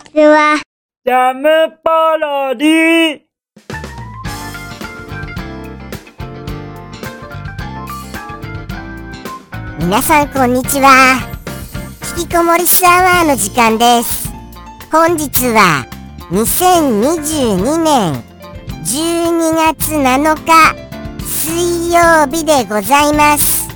[0.00, 0.60] ちは。
[1.04, 1.48] ジャム
[1.82, 3.20] パロディ
[9.80, 11.18] 皆さんこんにちは。
[12.18, 14.28] 引きこもりスアワーの時間です。
[14.90, 15.86] 本日は
[16.30, 18.22] 2022年
[18.84, 23.68] 12月7日水曜日でございます。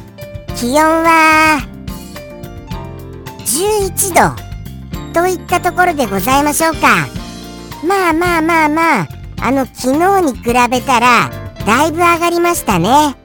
[0.57, 1.61] 気温は
[3.47, 4.44] 11度
[5.15, 7.07] といったところでございましょうか。
[7.87, 9.09] まあまあまあまあ、
[9.41, 11.31] あの昨日に比べたら
[11.65, 13.17] だいぶ上がりましたね。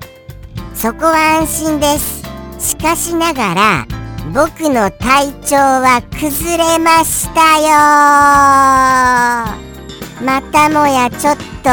[0.73, 2.19] そこは安心です。
[2.59, 3.87] しかしながら
[4.33, 7.69] 僕の体調は崩れましたよ
[10.23, 11.69] またもやちょっと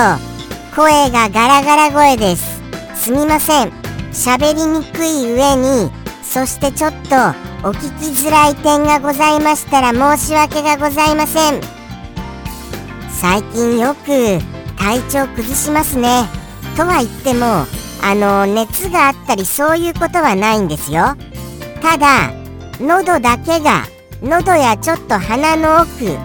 [0.75, 2.62] 声がガラガラ声です
[2.95, 3.70] すみません
[4.12, 5.91] 喋りにくい上に
[6.23, 11.60] そしてちょっとお聞きづらい点がございましたら申し訳がございません。
[13.11, 14.39] 最近よく
[14.77, 16.25] 体調崩しますね。
[16.77, 17.66] とは言っても
[18.03, 21.16] あの熱があったりそういうことはないんですよ。
[21.83, 22.33] ただ
[22.78, 23.84] 喉だけが
[24.22, 26.16] 喉やちょっと鼻の奥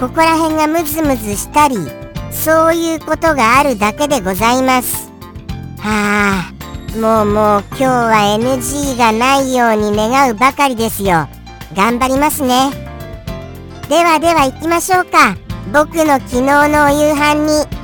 [0.00, 1.76] ここら辺がムズムズしたり
[2.30, 5.10] そういうことがあるだけでございます。
[5.78, 6.57] はあ。
[6.96, 11.28] もうもう今日は NG がないように願うばかりですよ。
[11.74, 12.70] 頑張りますね。
[13.88, 15.36] ではでは行きましょうか。
[15.72, 17.78] 僕の昨日のお夕飯に。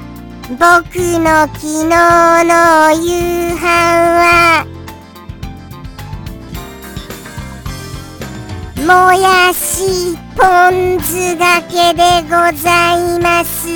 [0.59, 1.85] 僕の昨日
[2.45, 4.67] のお夕飯は。
[8.87, 13.69] もやしポン酢がけでございます。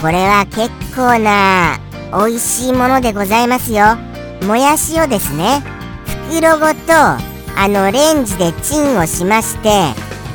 [0.00, 1.78] これは結構な
[2.12, 3.96] 美味しいものでございますよ。
[4.46, 5.62] もやしをですね
[6.28, 9.68] 袋ごとあのレンジでチンをしまして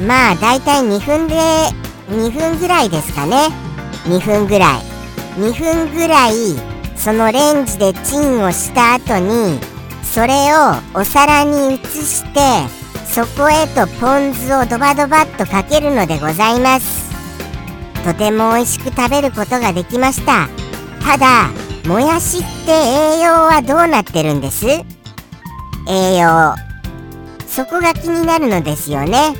[0.05, 1.36] まあだいたい2分で
[2.09, 3.50] 2分ぐらいですかね。
[4.05, 4.81] 2分ぐらい。
[5.38, 6.33] 2分ぐらい
[6.95, 9.59] そのレンジでチンをした後に
[10.02, 12.39] それをお皿に移して
[13.05, 17.11] そこへとポン酢をドバドバっとかけるのでございます。
[18.04, 20.48] とても美味しく食べることができました。
[21.05, 21.49] ただ
[21.87, 24.67] もやしって栄養はどうなってるんです？
[25.87, 26.53] 栄養。
[27.48, 29.33] そこが気になるのですよね。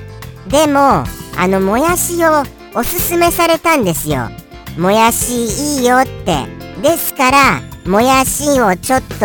[0.48, 1.04] でも
[1.38, 2.44] あのもやしを
[2.74, 4.30] おすすめされたんですよ。
[4.78, 6.46] もやしいいよって。
[6.82, 9.16] ですからもやしをちょっと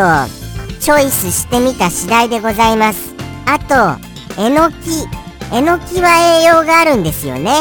[0.81, 3.15] チョイスしてみた次第でございます。
[3.47, 4.03] あと
[4.37, 4.77] えのき。
[5.53, 7.53] えのきは栄養があるんですよね。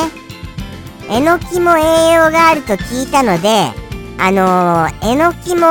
[1.07, 3.79] えのきも栄養があると聞いたので
[4.23, 5.67] あのー、えのきも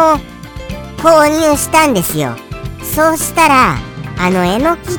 [0.98, 2.34] 購入したんですよ。
[2.82, 3.76] そうしたら
[4.18, 4.98] あのえのきって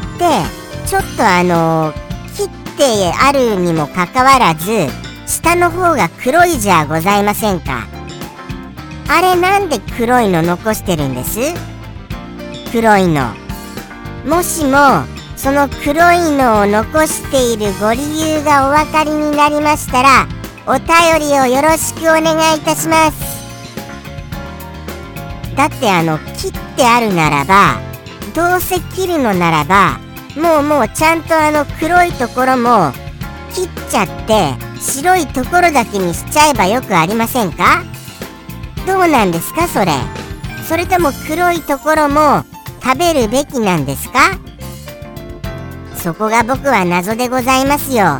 [0.87, 4.87] ちょっとあのー、切ってあるにもかかわらず
[5.27, 7.87] 下の方が黒いじゃございませんか。
[9.09, 11.39] あれなんで黒いの残してるんです？
[12.71, 13.33] 黒いの。
[14.25, 15.03] もしも
[15.35, 20.27] その黒いのを残しているご理由がお分かりになりましたら
[20.65, 23.30] お便りをよろしくお願いいたします。
[25.55, 27.79] だってあの切ってあるならば
[28.33, 29.99] どうせ切るのならば
[30.35, 32.93] もうもうちゃんとあの黒いところも
[33.53, 37.83] 切っちゃって白いところだけにしちゃえばよくありませんか？
[38.87, 39.91] どうなんですかそれ？
[40.67, 42.43] それとも黒いところも
[42.81, 44.39] 食べるべきなんですか？
[45.95, 48.19] そこが僕は謎でございますよ。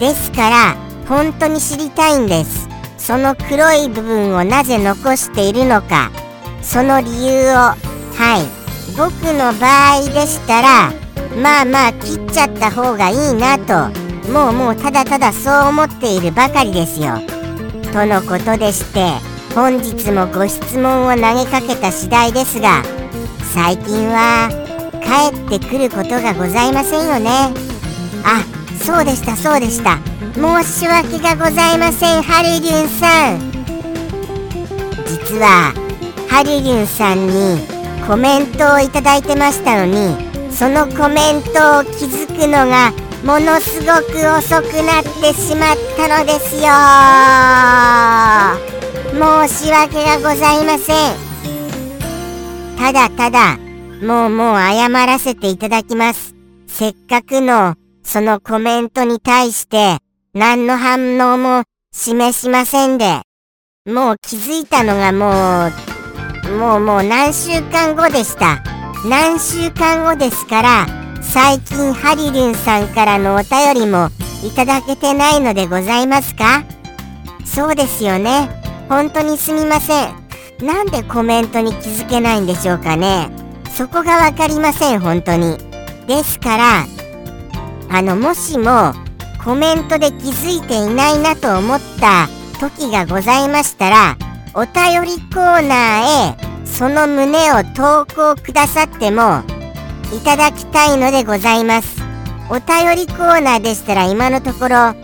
[0.00, 0.76] ですから
[1.06, 2.68] 本当に知りたいんです。
[2.96, 6.10] その黒い部分をなぜ残しているのか。
[6.62, 7.54] その理由を。
[7.54, 8.60] はい。
[8.96, 10.92] 僕の場合でしたら
[11.40, 13.88] まあまあ切っちゃった方がいいなと
[14.30, 17.14] もうもうただただそう思っているばかりですよ。
[17.92, 19.12] とのことでして
[19.54, 22.82] 本日もご質問を投げかけた次第ですが
[23.54, 24.50] 最近は
[25.02, 27.30] 帰ってくることがございませんよね。
[28.24, 28.44] あ
[28.84, 29.98] そうでしたそうでした。
[30.34, 33.50] 申し訳がございませんハリリュンさん。
[35.06, 35.72] 実は
[36.30, 37.58] ハリリュンさんに
[38.06, 40.16] コメントをいただいてましたのに
[40.50, 42.92] そのコメントを気づくのが
[43.24, 46.70] ものすごく遅くなってしまったのですよ。
[49.12, 51.16] 申し訳がございません。
[52.78, 53.58] ただただ
[54.00, 56.34] もうもう謝らせていただきます。
[56.68, 59.98] せっかくのそのコメントに対して
[60.32, 63.20] 何の反応も示しませんで。
[63.86, 65.99] もう気づいたのがもう
[66.58, 68.62] もうもう何週間後でした。
[69.08, 70.86] 何週間後ですから
[71.22, 74.08] 最近ハリルンさんからのお便りも
[74.44, 76.64] いただけてないのでございますか？
[77.44, 78.48] そうですよね。
[78.88, 80.14] 本当にすみません。
[80.60, 83.30] なんでコメントに気づけないんでしょうかね。
[83.70, 85.56] そこが分かりません本当に。
[86.06, 86.84] ですから
[87.88, 88.92] あのもしも
[89.42, 94.16] コメントで気づいていないなと思った時がございましたら
[94.52, 99.42] お便りコーナーへその旨を投稿くださっても
[100.12, 102.00] いただきたいのでございます。
[102.48, 104.94] お便りコーナーでしたら今のところ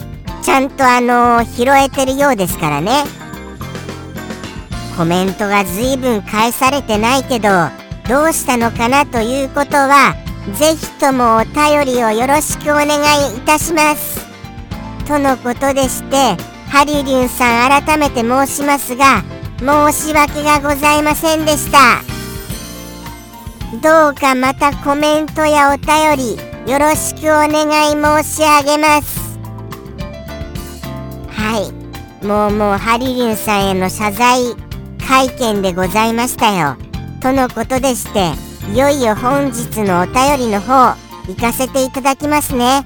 [0.43, 3.05] ちゃんとあの拾えてるようですからね。
[4.97, 7.49] コメントが随分返されてないけど
[8.09, 10.17] どうしたのかなということは
[10.55, 12.87] ぜひともお便りをよろしくお願
[13.33, 14.27] いいたします。
[15.07, 16.37] とのことでして
[16.69, 19.23] ハリリュンさん改めて申しますが
[19.59, 22.03] 申し訳がございませんでした。
[23.83, 29.39] どうかまたコメントやお便りよろしくお願い申し上げます。
[31.31, 31.59] は
[32.23, 32.25] い。
[32.25, 34.55] もうもうハリリンさんへの謝罪
[35.07, 36.77] 会見でございましたよ。
[37.21, 38.33] とのことでして
[38.73, 40.97] いよいよ本日のお便りの方
[41.29, 42.85] 行かせていただきますね。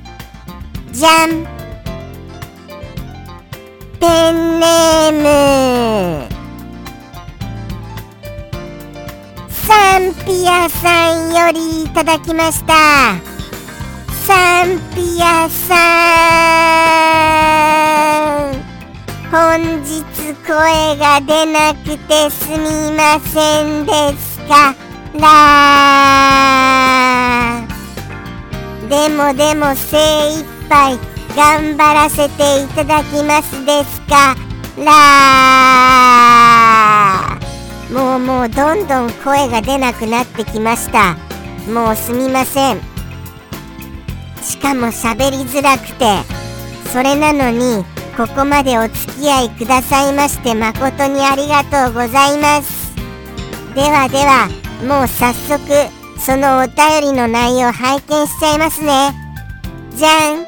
[0.92, 1.46] じゃん。
[3.98, 6.29] ペンネーム。
[9.70, 12.74] サンピアさんよりいただきました。
[14.26, 15.76] サンピアさ
[18.56, 18.60] ん。
[19.30, 24.74] 本日声が出なくてすみませんですか
[25.14, 25.20] ら
[28.88, 30.98] でもでも精一杯
[31.36, 34.34] 頑張らせていただきますですか
[34.78, 37.29] ら
[37.92, 41.16] もうもうどんどん声が出なくなってきました。
[41.70, 42.80] もうすみません。
[44.42, 46.40] しかも喋りづらくて。
[46.92, 47.84] それなのに
[48.16, 52.96] ここまでお付き合いくださいまして誠にありがとうございます。
[53.76, 54.48] ではでは
[54.84, 55.60] もう早速
[56.18, 59.14] そのお便りの内容拝見しちゃいますね。
[59.94, 60.44] じゃん。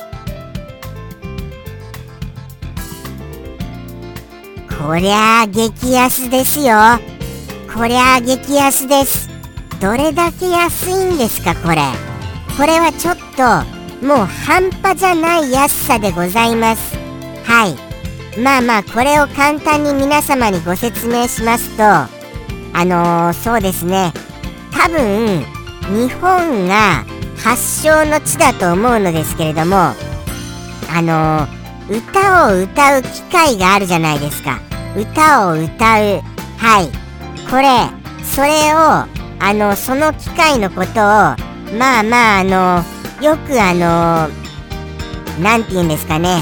[4.85, 7.12] こりゃあ激安ですよ。
[7.75, 9.31] こりゃあ激安です。
[9.81, 11.77] どれだけ安いんですかこれ。
[12.59, 16.95] これはちょっともう半端じゃない安さでございます。
[17.45, 18.39] はい。
[18.39, 22.09] まあまあこれを簡単に皆様にご説明しますとあ
[22.85, 24.13] のー、そうですね。
[24.71, 25.41] 多分
[25.97, 27.07] 日本が
[27.43, 29.95] 発祥の地だと思うのですけれどもあ
[31.01, 34.61] のー、歌を歌う機会があるじゃないですか。
[34.95, 36.23] 歌を歌う。
[36.59, 37.02] はい。
[37.53, 37.69] これ
[38.25, 38.79] それを
[39.39, 40.95] あのその機械のことを
[41.77, 42.83] まあまああの
[43.23, 44.33] よくあの
[45.39, 46.41] 何て言うんですかね。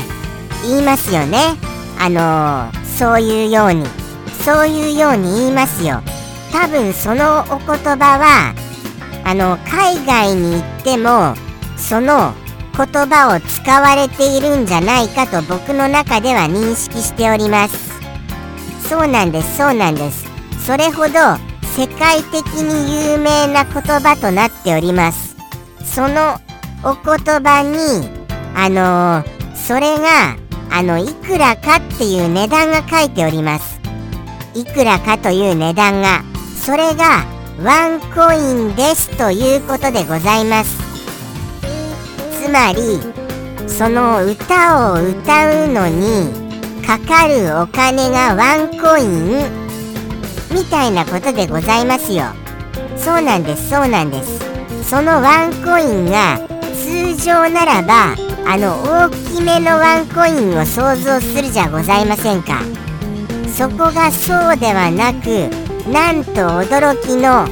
[0.63, 1.57] 言いますよね。
[1.99, 3.87] あのそういうように。
[4.45, 6.01] そういうように言いますよ。
[6.53, 8.55] 多分そのお言葉は
[9.25, 11.35] あの海外に行っても
[11.77, 12.35] その
[12.77, 17.99] 言葉を使われているんじゃないかと僕の中では認識しております。
[18.89, 20.30] そうなんですそうなんです。
[20.71, 21.11] それほど
[21.77, 25.37] 世界的に有名な言葉となっております。
[25.83, 26.39] その
[26.85, 28.09] お言葉に
[28.55, 30.37] あのー、それが
[30.71, 33.81] あのいくらかっていう値段が書いております。
[34.55, 36.23] いくらかという値段が
[36.55, 37.25] それが
[37.65, 40.79] ワンコインですということでございます。
[42.45, 43.01] つまり
[43.69, 46.33] その歌を歌うのに
[46.87, 49.70] かかるお金がワンコイン。
[50.51, 52.25] みたいなことでございますよ。
[52.97, 54.41] そうなんですそうなんです。
[54.89, 56.41] そのワンコインが
[56.75, 58.15] 通常ならば
[58.47, 62.63] あの大きめのワンコインを想像するじゃございませんか。
[63.57, 65.51] そこがそうではなく
[65.89, 67.47] なんと驚きの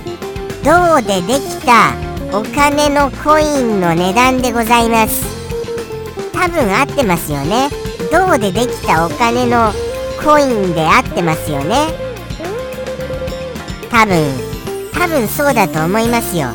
[0.65, 1.95] 銅でできた
[2.37, 5.25] お金のコインの値段でございます。
[6.33, 7.69] 多分合ってますよね。
[8.11, 9.73] 銅でできたお金の
[10.25, 12.08] コインで合ってますよね。
[13.91, 14.59] 多分。
[14.93, 16.49] 多分そうだと思いますよ。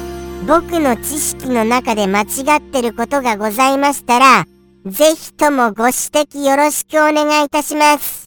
[0.46, 4.46] 僕の知識の中で間違ってることがございましたら
[4.86, 8.25] ぜひともご指摘よろしくお願いいたします。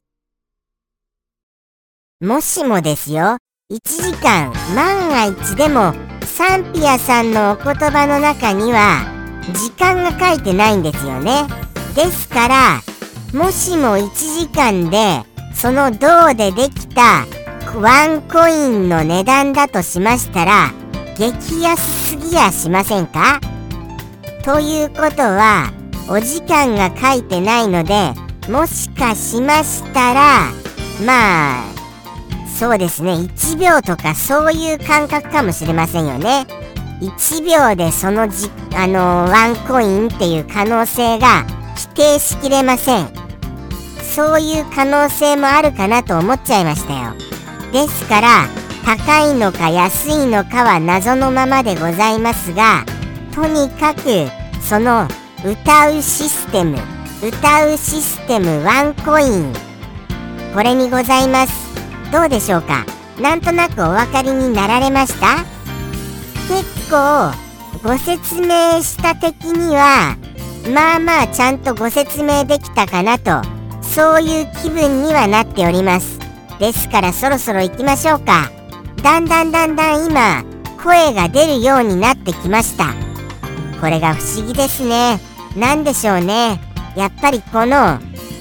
[2.21, 3.37] もしもですよ。
[3.71, 9.05] 1時間万が一でもサンピアさんのお言葉の中には
[9.53, 11.43] 時間が書いてないんですよね。
[11.95, 12.81] ですから
[13.35, 15.23] もしも1時間で
[15.55, 17.27] その銅でできた
[17.78, 20.73] ワンコインの値段だとしましたら
[21.18, 23.38] 激安すぎやしませんか？
[24.45, 25.71] ということは
[26.09, 28.14] お時間が書いてないので
[28.49, 30.52] もしかしましたら
[31.04, 31.64] まあ
[32.59, 33.12] そうですね。
[33.12, 36.47] 1秒とかそういう感覚かもしれませんよね。
[37.02, 41.45] 1秒でそのじあのワンコインっていう可能性が
[41.76, 43.09] 否定しきれません。
[44.00, 47.36] そういう可能性もあるかなと思っちゃいましたよ。
[47.76, 48.49] ですから
[48.87, 52.87] 高いのか安いのかは謎のままでございますが
[53.35, 54.00] とにかく
[54.62, 55.06] その
[55.45, 56.78] 歌うシステム
[57.23, 59.52] 歌うシステムワンコイン。
[60.54, 61.52] これにございます。
[62.11, 62.87] どうでしょうか？
[63.21, 65.45] なんとなくお分かりになられました？
[66.49, 67.30] 結構
[67.83, 70.16] ご説明した的には
[70.75, 73.42] まあまあちゃんとご説明できたかなと
[73.83, 76.18] そういう気分にはなっております。
[76.59, 78.51] ですからそろそろ行きましょうか。
[79.03, 80.45] だんだんだんだん今
[80.83, 82.95] 声が出るようになってきました。
[83.81, 85.21] これが不思議ですね。
[85.57, 86.61] 何でしょうね。
[86.97, 87.99] やっぱりこの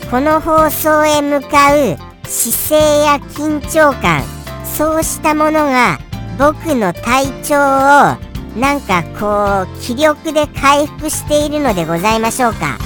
[0.09, 4.23] この放送へ向かう姿勢や緊張感
[4.63, 5.97] そうしたものが
[6.37, 12.77] 僕の体調をなんかこう気力で回復しているのでございましょうか。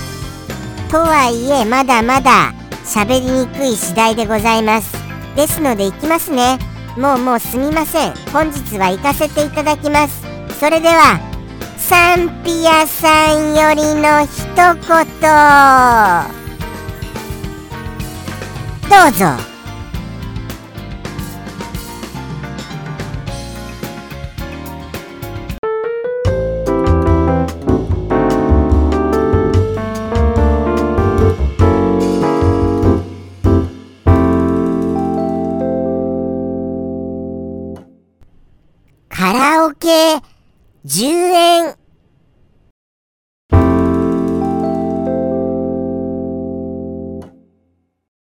[0.90, 4.99] とはいえまだまだ喋りにくい次第でございます。
[5.40, 6.60] ですので行きますね。
[6.98, 8.14] もうもうすみません。
[8.34, 10.22] 本日は行かせていただきます。
[10.60, 11.18] それでは
[11.78, 14.76] サンピアさんよりの一言。
[18.90, 19.49] どうぞ。
[40.90, 41.76] 10円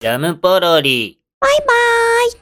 [0.01, 1.21] ジャムポロリ。
[1.39, 1.67] バイバー
[2.29, 2.33] イ。